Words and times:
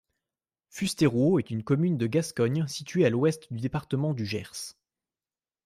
Fustérouau 0.71 1.37
est 1.37 1.51
une 1.51 1.61
commune 1.63 1.95
de 1.99 2.07
Gascogne 2.07 2.65
située 2.65 3.05
à 3.05 3.11
l'ouest 3.11 3.53
du 3.53 3.59
département 3.59 4.15
du 4.15 4.25
Gers. 4.25 4.73